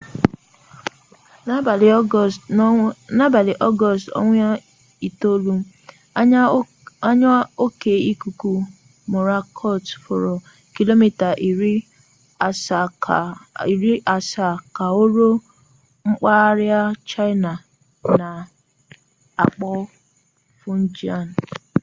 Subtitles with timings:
[3.15, 5.51] n'abalị ọgọọst 9
[7.07, 7.31] anya
[7.63, 8.51] oke ikuku
[9.11, 10.33] mọrakọt fọrọ
[10.75, 11.29] kilomita
[13.75, 15.33] iri asaa ka o ruo
[16.09, 17.51] mpaghara chaịna
[18.09, 19.69] a na-akpọ
[20.59, 21.27] fujian